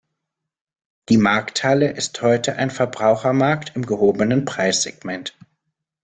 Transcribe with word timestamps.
Die 1.09 1.17
Markthalle 1.17 1.91
ist 1.91 2.19
heute 2.23 2.55
ein 2.55 2.71
Verbrauchermarkt 2.71 3.73
im 3.75 3.85
gehobenen 3.85 4.45
Preissegment. 4.45 5.35